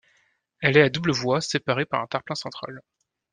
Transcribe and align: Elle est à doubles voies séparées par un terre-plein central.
Elle 0.61 0.77
est 0.77 0.81
à 0.81 0.89
doubles 0.89 1.11
voies 1.11 1.41
séparées 1.41 1.85
par 1.85 2.01
un 2.01 2.07
terre-plein 2.07 2.33
central. 2.33 2.81